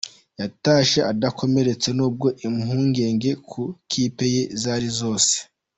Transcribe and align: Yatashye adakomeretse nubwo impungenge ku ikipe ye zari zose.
Yatashye 0.39 0.99
adakomeretse 1.11 1.87
nubwo 1.97 2.27
impungenge 2.47 3.29
ku 3.49 3.61
ikipe 3.81 4.25
ye 4.35 4.43
zari 4.61 4.89
zose. 4.99 5.33